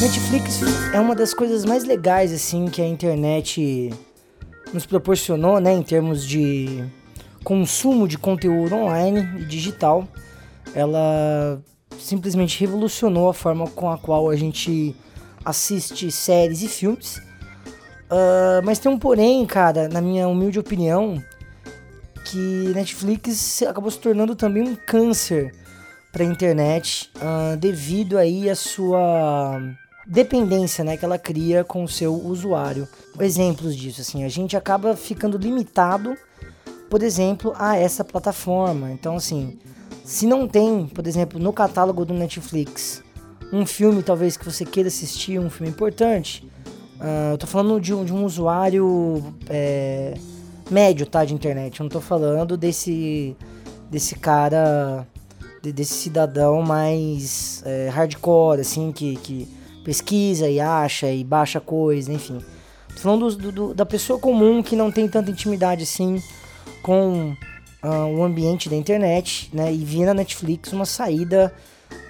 [0.00, 0.60] Netflix
[0.94, 3.92] é uma das coisas mais legais assim que a internet
[4.72, 6.82] nos proporcionou, né, em termos de
[7.44, 10.08] consumo de conteúdo online e digital.
[10.74, 11.60] Ela
[11.98, 14.96] simplesmente revolucionou a forma com a qual a gente
[15.44, 17.18] assiste séries e filmes.
[18.10, 21.22] Uh, mas tem um porém, cara, na minha humilde opinião,
[22.24, 25.54] que Netflix acabou se tornando também um câncer
[26.10, 29.60] para a internet uh, devido aí à sua
[30.06, 32.88] dependência né, que ela cria com o seu usuário.
[33.18, 36.16] Exemplos disso, assim, a gente acaba ficando limitado,
[36.88, 38.90] por exemplo, a essa plataforma.
[38.90, 39.58] Então, assim,
[40.04, 43.02] se não tem, por exemplo, no catálogo do Netflix,
[43.52, 46.48] um filme talvez que você queira assistir, um filme importante,
[47.00, 50.14] uh, eu tô falando de um, de um usuário é,
[50.70, 51.78] médio, tá, de internet.
[51.78, 53.36] Eu não tô falando desse,
[53.90, 55.06] desse cara,
[55.62, 62.12] de, desse cidadão mais é, hardcore, assim, que, que pesquisa e acha e baixa coisa,
[62.12, 62.38] enfim.
[62.94, 66.22] Tô falando do, do, da pessoa comum que não tem tanta intimidade assim
[66.82, 67.36] com
[67.82, 69.72] uh, o ambiente da internet, né?
[69.72, 71.54] E via na Netflix uma saída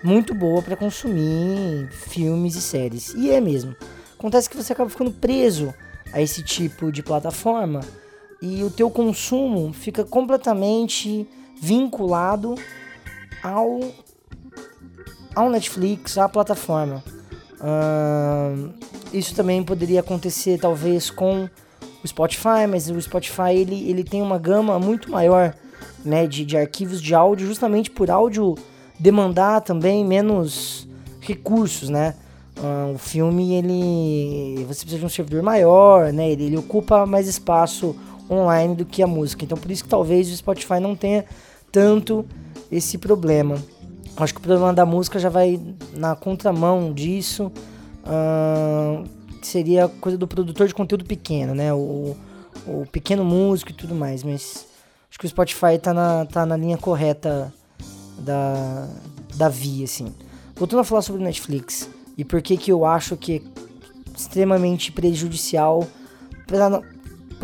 [0.03, 3.15] muito boa para consumir filmes e séries.
[3.15, 3.75] E é mesmo.
[4.19, 5.73] Acontece que você acaba ficando preso
[6.13, 7.81] a esse tipo de plataforma
[8.43, 11.29] e o teu consumo fica completamente
[11.61, 12.55] vinculado
[13.43, 13.81] ao
[15.35, 17.05] ao Netflix, à plataforma.
[17.61, 18.73] Uh,
[19.13, 21.49] isso também poderia acontecer talvez com
[22.03, 25.55] o Spotify, mas o Spotify ele, ele tem uma gama muito maior
[26.05, 28.55] né, de, de arquivos de áudio, justamente por áudio
[28.99, 30.89] demandar também menos
[31.21, 32.15] recursos, né?
[32.59, 36.31] Uh, o filme ele você precisa de um servidor maior, né?
[36.31, 37.97] Ele, ele ocupa mais espaço
[38.31, 39.45] online do que a música.
[39.45, 41.25] Então por isso que talvez o Spotify não tenha
[41.73, 42.25] tanto
[42.71, 43.57] esse problema.
[44.17, 45.61] Acho que o problema da música já vai
[45.95, 47.51] na contramão disso.
[48.05, 49.09] Uh,
[49.43, 51.73] seria coisa do produtor de conteúdo pequeno, né?
[51.73, 52.17] O,
[52.67, 54.23] o pequeno músico e tudo mais.
[54.23, 54.67] Mas
[55.09, 57.53] acho que o Spotify tá na, tá na linha correta
[58.19, 58.89] da,
[59.37, 60.13] da via, assim.
[60.55, 61.89] Voltando a falar sobre Netflix
[62.19, 63.61] e por que que eu acho que é
[64.15, 65.87] extremamente prejudicial
[66.47, 66.83] para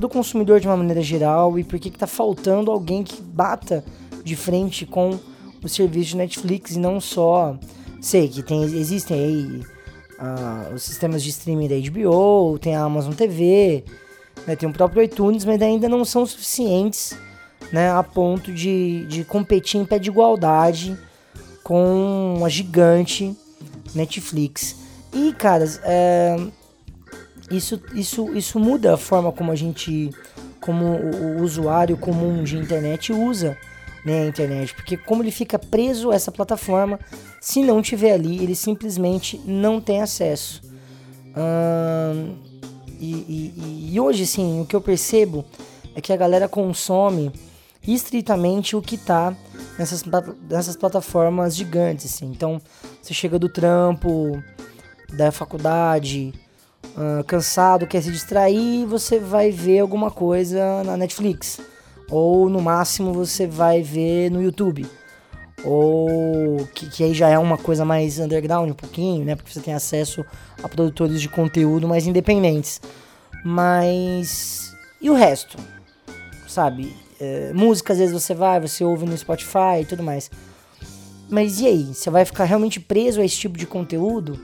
[0.05, 3.83] o consumidor de uma maneira geral e por que que tá faltando alguém que bata
[4.23, 5.19] de frente com
[5.63, 7.57] o serviço de Netflix e não só.
[8.01, 9.63] Sei que tem, existem aí
[10.21, 13.85] uh, os sistemas de streaming da HBO, tem a Amazon TV,
[14.47, 17.17] né, tem o próprio iTunes, mas ainda não são suficientes
[17.73, 20.97] né, a ponto de, de competir em pé de igualdade
[21.63, 23.37] com a gigante
[23.95, 24.77] Netflix.
[25.13, 26.37] E, caras, é,
[27.51, 30.11] isso, isso, isso muda a forma como a gente,
[30.61, 33.57] como o usuário comum de internet usa
[34.07, 37.01] né, a internet, porque como ele fica preso a essa plataforma,
[37.41, 40.63] se não tiver ali, ele simplesmente não tem acesso.
[41.37, 42.37] Hum,
[43.01, 45.45] e, e, e, hoje, sim, o que eu percebo
[45.93, 47.33] é que a galera consome
[47.87, 49.37] estritamente o que tá
[49.77, 50.05] nessas,
[50.49, 52.07] nessas plataformas gigantes.
[52.07, 52.27] Assim.
[52.27, 52.63] Então,
[53.03, 54.41] você chega do trampo,
[55.17, 56.33] da faculdade,
[57.27, 61.61] cansado, quer se distrair, você vai ver alguma coisa na Netflix
[62.11, 64.87] ou no máximo você vai ver no YouTube.
[65.65, 69.35] Ou que, que aí já é uma coisa mais underground um pouquinho, né?
[69.35, 70.25] Porque você tem acesso
[70.63, 72.81] a produtores de conteúdo mais independentes.
[73.45, 74.73] Mas.
[75.01, 75.57] E o resto?
[76.47, 76.95] Sabe?
[77.19, 80.31] É, música às vezes você vai, você ouve no Spotify e tudo mais.
[81.29, 81.95] Mas e aí?
[81.95, 84.39] Você vai ficar realmente preso a esse tipo de conteúdo?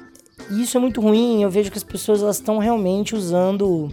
[0.50, 1.43] E isso é muito ruim.
[1.43, 3.91] Eu vejo que as pessoas elas estão realmente usando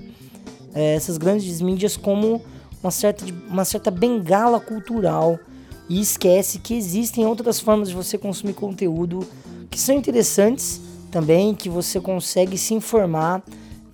[0.73, 2.41] é, essas grandes mídias como
[2.81, 5.39] uma certa, uma certa bengala cultural
[5.87, 9.27] e esquece que existem outras formas de você consumir conteúdo
[9.69, 10.79] que são interessantes
[11.11, 13.43] também, que você consegue se informar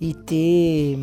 [0.00, 0.98] e ter,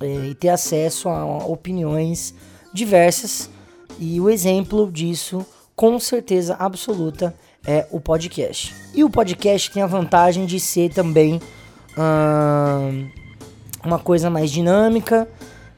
[0.00, 2.34] é, e ter acesso a opiniões
[2.72, 3.50] diversas.
[3.98, 5.44] E o exemplo disso,
[5.76, 7.34] com certeza absoluta,
[7.66, 8.74] é o podcast.
[8.94, 11.40] E o podcast tem a vantagem de ser também
[11.98, 13.08] hum,
[13.84, 15.28] uma coisa mais dinâmica,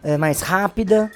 [0.03, 1.11] é, mais rápida.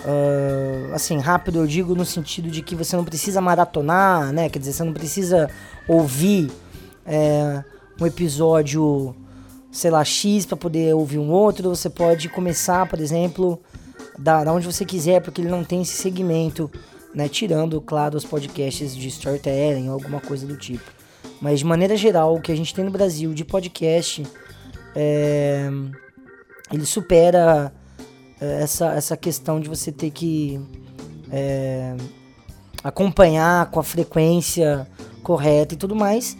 [0.00, 4.48] Uh, assim, rápido eu digo no sentido de que você não precisa maratonar, né?
[4.48, 5.50] Quer dizer, você não precisa
[5.88, 6.50] ouvir
[7.04, 7.64] é,
[8.00, 9.16] um episódio,
[9.72, 11.70] sei lá, X para poder ouvir um outro.
[11.70, 13.60] Você pode começar, por exemplo,
[14.18, 16.70] da, da onde você quiser, porque ele não tem esse segmento,
[17.14, 17.28] né?
[17.28, 20.84] Tirando, claro, os podcasts de storytelling ou alguma coisa do tipo.
[21.40, 24.22] Mas de maneira geral, o que a gente tem no Brasil de podcast,
[24.94, 25.68] é,
[26.72, 27.72] ele supera
[28.40, 30.60] essa, essa questão de você ter que
[31.30, 31.96] é,
[32.82, 34.86] acompanhar com a frequência
[35.22, 36.36] correta e tudo mais.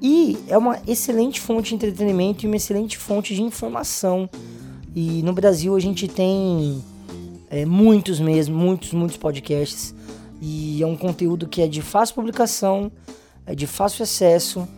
[0.00, 4.28] E é uma excelente fonte de entretenimento e uma excelente fonte de informação.
[4.94, 6.84] E no Brasil a gente tem
[7.50, 9.94] é, muitos mesmo, muitos, muitos podcasts.
[10.40, 12.92] E é um conteúdo que é de fácil publicação,
[13.46, 14.68] é de fácil acesso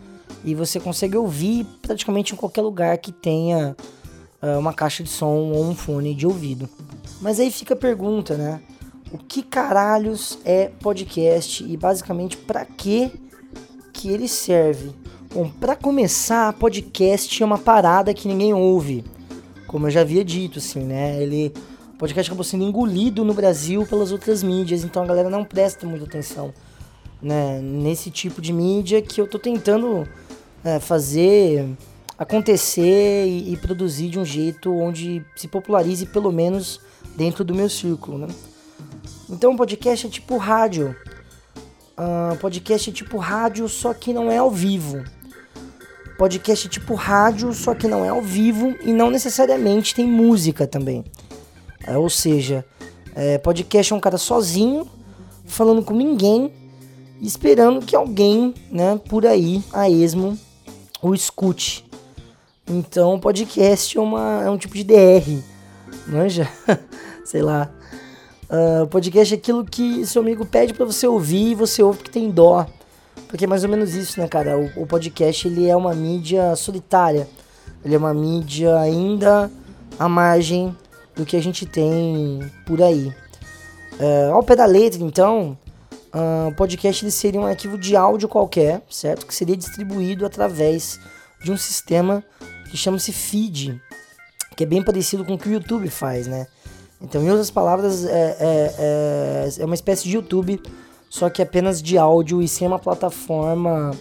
[0.45, 3.77] e você consegue ouvir praticamente em qualquer lugar que tenha
[4.41, 6.69] uma caixa de som ou um fone de ouvido.
[7.21, 8.61] Mas aí fica a pergunta, né?
[9.13, 13.11] O que caralhos é podcast e basicamente para que
[13.93, 14.93] que ele serve?
[15.35, 19.05] Bom, para começar, podcast é uma parada que ninguém ouve.
[19.67, 21.21] Como eu já havia dito, assim, né?
[21.23, 21.53] Ele
[21.95, 25.85] o podcast acabou sendo engolido no Brasil pelas outras mídias, então a galera não presta
[25.85, 26.55] muita atenção
[27.21, 30.09] né, nesse tipo de mídia que eu tô tentando
[30.65, 31.69] é, fazer
[32.19, 36.81] acontecer e, e, produzir de um jeito onde se popularize pelo menos
[37.17, 38.29] dentro do meu círculo, né?
[39.31, 40.97] Então, podcast é tipo rádio.
[41.97, 45.05] Uh, podcast é tipo rádio, só que não é ao vivo.
[46.19, 50.67] Podcast é tipo rádio, só que não é ao vivo e não necessariamente tem música
[50.67, 51.05] também.
[51.87, 52.65] É, ou seja,
[53.15, 54.89] é, podcast é um cara sozinho,
[55.47, 56.53] falando com ninguém,
[57.21, 60.37] esperando que alguém, né, por aí, a esmo,
[61.01, 61.88] o escute.
[62.71, 65.43] Então, podcast é, uma, é um tipo de DR,
[66.07, 66.47] manja?
[67.25, 67.71] Sei lá.
[68.45, 72.13] Uh, podcast é aquilo que seu amigo pede para você ouvir e você ouve porque
[72.13, 72.67] tem dó.
[73.27, 74.59] Porque é mais ou menos isso, né, cara?
[74.59, 77.27] O, o, podcast ele é uma mídia solitária.
[77.83, 79.51] Ele é uma mídia ainda
[79.99, 80.77] à margem
[81.17, 83.07] do que a gente tem por aí.
[83.99, 85.57] Uh, ao pé da letra, então,
[86.15, 89.27] uh, o podcast ele seria um arquivo de áudio qualquer, certo?
[89.27, 91.01] Que seria distribuído através
[91.43, 92.23] de um sistema
[92.71, 93.81] que chama-se feed,
[94.57, 96.47] que é bem parecido com o que o YouTube faz, né?
[97.01, 100.61] Então, em outras palavras, é, é, é, é uma espécie de YouTube,
[101.09, 103.93] só que apenas de áudio e sem uma plataforma.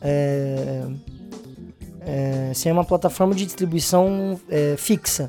[0.00, 0.86] É,
[2.00, 5.28] é, sem uma plataforma de distribuição é, fixa,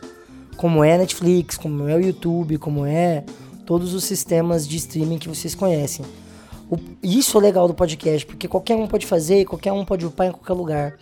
[0.55, 3.25] como é Netflix, como é o YouTube, como é
[3.65, 6.05] todos os sistemas de streaming que vocês conhecem.
[6.69, 10.27] O, isso é legal do podcast, porque qualquer um pode fazer, qualquer um pode upar
[10.27, 10.97] em qualquer lugar,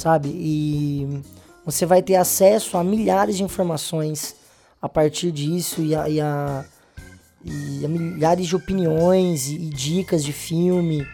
[0.00, 0.30] sabe?
[0.30, 1.22] E
[1.64, 4.34] você vai ter acesso a milhares de informações
[4.80, 6.64] a partir disso e a, e a,
[7.44, 11.06] e a milhares de opiniões e, e dicas de filme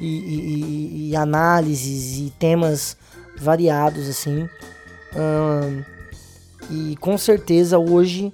[0.00, 2.96] e, e, análises e temas
[3.40, 4.48] variados assim.
[6.70, 8.32] E com certeza hoje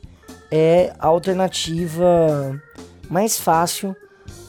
[0.50, 2.60] é a alternativa
[3.08, 3.96] mais fácil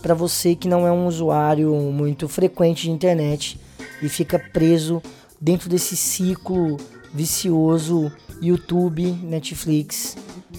[0.02, 3.60] para você que não é um usuário muito frequente de internet
[4.02, 5.02] e fica preso
[5.40, 6.78] dentro desse ciclo
[7.14, 8.12] vicioso
[8.42, 10.18] YouTube, Netflix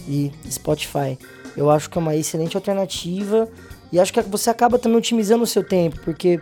[0.09, 1.19] e Spotify.
[1.57, 3.49] Eu acho que é uma excelente alternativa
[3.93, 6.41] e acho que você acaba também otimizando o seu tempo, porque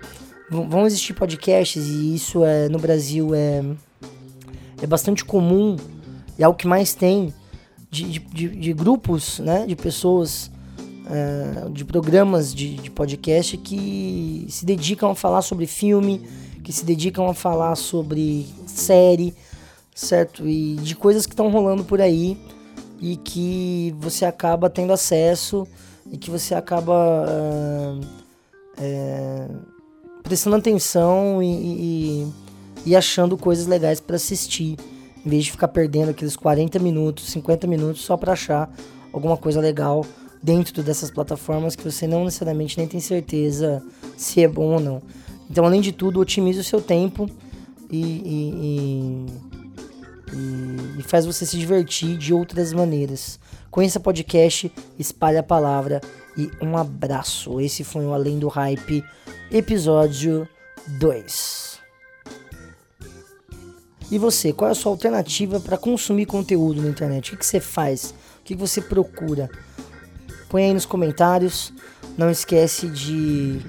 [0.51, 3.63] vão existir podcasts e isso é no Brasil é,
[4.83, 5.77] é bastante comum
[6.39, 7.33] e é o que mais tem
[7.91, 10.51] de, de, de grupos, né, de pessoas,
[11.09, 16.21] é, de programas de, de podcast que se dedicam a falar sobre filme,
[16.65, 19.35] que se dedicam a falar sobre série,
[19.95, 20.49] certo?
[20.49, 22.37] E de coisas que estão rolando por aí
[23.01, 25.69] e que você acaba tendo acesso
[26.11, 27.27] e que você acaba
[28.79, 29.47] é,
[30.23, 32.33] prestando atenção e, e,
[32.87, 34.77] e achando coisas legais para assistir
[35.25, 38.71] em vez de ficar perdendo aqueles 40 minutos, 50 minutos só para achar
[39.13, 40.05] alguma coisa legal
[40.43, 43.83] dentro dessas plataformas que você não necessariamente nem tem certeza
[44.17, 45.03] se é bom ou não.
[45.51, 47.29] Então, além de tudo, otimize o seu tempo
[47.91, 49.27] e, e,
[50.33, 53.39] e, e faz você se divertir de outras maneiras.
[53.71, 56.01] Conheça podcast, espalhe a palavra
[56.37, 57.61] e um abraço.
[57.61, 59.05] Esse foi o Além do Hype,
[59.51, 60.49] episódio
[60.87, 61.81] 2.
[64.11, 67.35] E você, qual é a sua alternativa para consumir conteúdo na internet?
[67.35, 68.15] O que, você faz?
[68.41, 69.51] O que você procura?
[70.49, 71.73] Põe aí nos comentários.
[72.17, 73.61] Não esquece de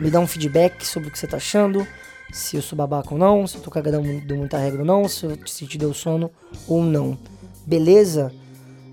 [0.00, 1.86] me dar um feedback sobre o que você está achando.
[2.32, 4.02] Se eu sou babaca ou não, se eu tô cagando
[4.34, 6.30] muita regra ou não, se, eu, se te deu sono
[6.66, 7.18] ou não.
[7.66, 8.32] Beleza?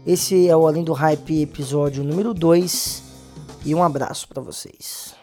[0.06, 3.04] Esse é o Além do Hype episódio número 2
[3.66, 5.17] e um abraço para vocês.